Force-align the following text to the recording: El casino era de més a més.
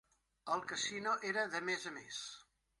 El 0.55 0.63
casino 0.71 1.13
era 1.33 1.45
de 1.53 1.63
més 1.69 1.87
a 1.93 1.97
més. 2.01 2.27